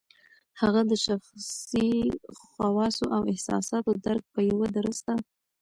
د 0.01 0.03
هغه 0.61 0.81
د 0.91 0.93
شخصي 1.05 1.91
خواصو 2.43 3.05
او 3.15 3.21
احساساتو 3.31 3.91
درک 4.05 4.23
په 4.33 4.39
یوه 4.49 4.67
درسته 4.77 5.13